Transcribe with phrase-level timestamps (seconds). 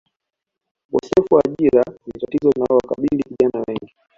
[0.89, 3.95] Ukosefu wa ajira ni tatizo linalowakabili vijana wengi